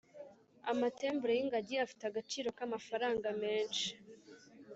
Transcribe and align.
Amatembure 0.71 1.31
y’ingagi 1.33 1.75
afite 1.85 2.03
agaciro 2.07 2.47
k’amafaranga 2.57 3.27
menshi 3.41 3.87